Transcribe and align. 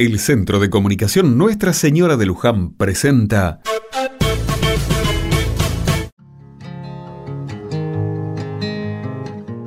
El 0.00 0.20
Centro 0.20 0.60
de 0.60 0.70
Comunicación 0.70 1.36
Nuestra 1.36 1.72
Señora 1.72 2.16
de 2.16 2.24
Luján 2.24 2.70
presenta 2.70 3.60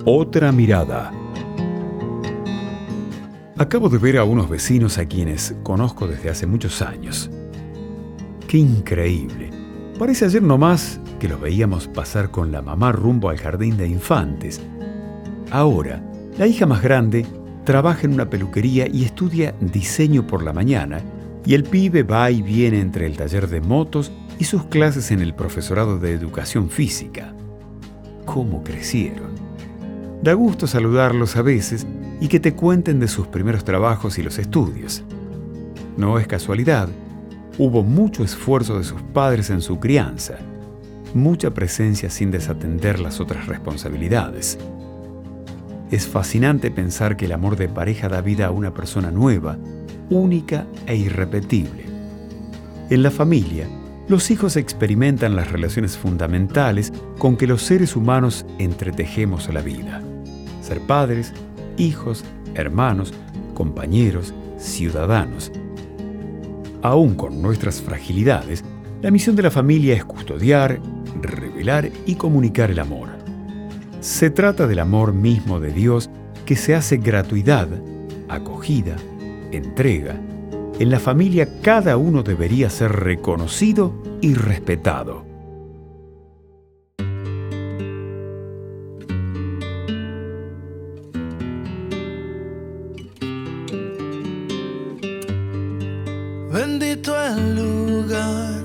Otra 0.05 0.53
mirada. 0.53 1.11
Acabo 3.57 3.89
de 3.89 3.97
ver 3.97 4.19
a 4.19 4.23
unos 4.23 4.49
vecinos 4.49 4.97
a 4.99 5.05
quienes 5.05 5.53
conozco 5.63 6.07
desde 6.07 6.29
hace 6.29 6.47
muchos 6.47 6.81
años. 6.81 7.29
Qué 8.47 8.57
increíble. 8.57 9.49
Parece 9.99 10.23
ayer 10.23 10.41
nomás 10.41 11.01
que 11.19 11.27
los 11.27 11.41
veíamos 11.41 11.89
pasar 11.89 12.31
con 12.31 12.53
la 12.53 12.61
mamá 12.61 12.93
rumbo 12.93 13.29
al 13.29 13.37
jardín 13.37 13.75
de 13.75 13.89
infantes. 13.89 14.61
Ahora, 15.51 16.01
la 16.37 16.47
hija 16.47 16.65
más 16.65 16.81
grande 16.81 17.25
trabaja 17.63 18.01
en 18.03 18.13
una 18.13 18.29
peluquería 18.29 18.87
y 18.87 19.03
estudia 19.03 19.53
diseño 19.59 20.25
por 20.25 20.43
la 20.43 20.53
mañana, 20.53 21.01
y 21.45 21.53
el 21.53 21.63
pibe 21.63 22.03
va 22.03 22.29
y 22.31 22.41
viene 22.41 22.79
entre 22.79 23.05
el 23.05 23.17
taller 23.17 23.47
de 23.47 23.61
motos 23.61 24.11
y 24.39 24.43
sus 24.43 24.65
clases 24.65 25.11
en 25.11 25.21
el 25.21 25.33
profesorado 25.33 25.99
de 25.99 26.13
educación 26.13 26.69
física. 26.69 27.33
¿Cómo 28.25 28.63
crecieron? 28.63 29.31
Da 30.23 30.33
gusto 30.33 30.67
saludarlos 30.67 31.35
a 31.35 31.41
veces 31.41 31.85
y 32.19 32.27
que 32.27 32.39
te 32.39 32.53
cuenten 32.53 32.99
de 32.99 33.07
sus 33.07 33.27
primeros 33.27 33.63
trabajos 33.63 34.19
y 34.19 34.23
los 34.23 34.37
estudios. 34.37 35.03
No 35.97 36.19
es 36.19 36.27
casualidad, 36.27 36.89
hubo 37.57 37.83
mucho 37.83 38.23
esfuerzo 38.23 38.77
de 38.77 38.83
sus 38.83 39.01
padres 39.01 39.49
en 39.49 39.61
su 39.61 39.79
crianza, 39.79 40.35
mucha 41.13 41.51
presencia 41.51 42.09
sin 42.09 42.31
desatender 42.31 42.99
las 42.99 43.19
otras 43.19 43.47
responsabilidades. 43.47 44.57
Es 45.91 46.07
fascinante 46.07 46.71
pensar 46.71 47.17
que 47.17 47.25
el 47.25 47.33
amor 47.33 47.57
de 47.57 47.67
pareja 47.67 48.07
da 48.07 48.21
vida 48.21 48.47
a 48.47 48.51
una 48.51 48.73
persona 48.73 49.11
nueva, 49.11 49.57
única 50.09 50.65
e 50.87 50.95
irrepetible. 50.95 51.83
En 52.89 53.03
la 53.03 53.11
familia, 53.11 53.67
los 54.07 54.31
hijos 54.31 54.55
experimentan 54.55 55.35
las 55.35 55.51
relaciones 55.51 55.97
fundamentales 55.97 56.93
con 57.17 57.35
que 57.35 57.45
los 57.45 57.63
seres 57.63 57.97
humanos 57.97 58.45
entretejemos 58.57 59.53
la 59.53 59.61
vida. 59.61 60.01
Ser 60.61 60.79
padres, 60.79 61.33
hijos, 61.77 62.23
hermanos, 62.55 63.13
compañeros, 63.53 64.33
ciudadanos. 64.57 65.51
Aún 66.81 67.15
con 67.15 67.41
nuestras 67.41 67.81
fragilidades, 67.81 68.63
la 69.01 69.11
misión 69.11 69.35
de 69.35 69.43
la 69.43 69.51
familia 69.51 69.93
es 69.95 70.05
custodiar, 70.05 70.79
revelar 71.21 71.89
y 72.05 72.15
comunicar 72.15 72.71
el 72.71 72.79
amor. 72.79 73.20
Se 74.01 74.31
trata 74.31 74.65
del 74.65 74.79
amor 74.79 75.13
mismo 75.13 75.59
de 75.59 75.71
Dios 75.71 76.09
que 76.47 76.55
se 76.55 76.73
hace 76.73 76.97
gratuidad, 76.97 77.67
acogida, 78.29 78.95
entrega. 79.51 80.19
En 80.79 80.89
la 80.89 80.99
familia 80.99 81.61
cada 81.61 81.97
uno 81.97 82.23
debería 82.23 82.71
ser 82.71 82.91
reconocido 82.93 83.93
y 84.19 84.33
respetado. 84.33 85.23
Bendito 96.51 97.13
el 97.23 97.55
lugar 97.55 98.63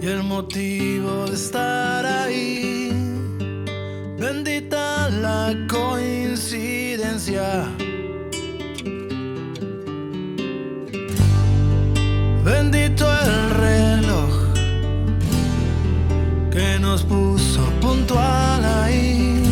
y 0.00 0.06
el 0.06 0.22
motivo 0.22 1.26
de 1.26 1.34
estar 1.34 2.06
ahí 2.06 2.83
Bendita 4.24 5.10
la 5.10 5.54
coincidencia. 5.68 7.46
Bendito 12.42 13.04
el 13.22 13.50
reloj 13.66 14.32
que 16.50 16.78
nos 16.80 17.02
puso 17.02 17.60
puntual 17.82 18.64
ahí. 18.64 19.42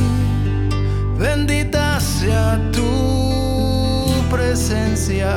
Bendita 1.19 2.01
sea 2.01 2.59
tu 2.73 4.09
presencia. 4.31 5.35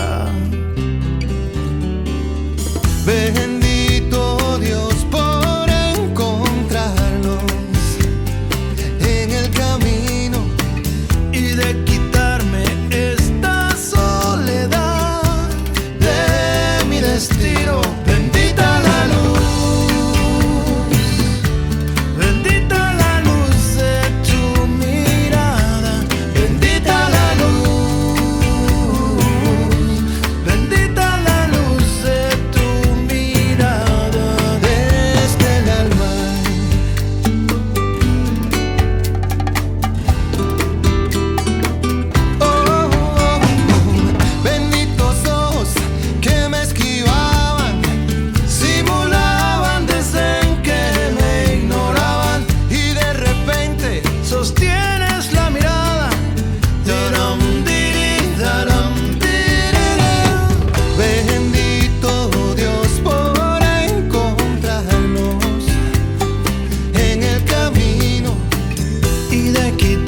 y 69.35 69.49
de 69.49 69.71
quitar. 69.75 70.04